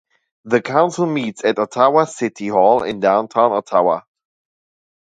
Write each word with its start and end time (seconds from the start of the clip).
The 0.45 0.63
council 0.63 1.05
meets 1.05 1.45
at 1.45 1.59
Ottawa 1.59 2.05
City 2.05 2.47
Hall 2.47 2.81
in 2.81 2.99
downtown 3.01 3.51
Ottawa. 3.51 4.01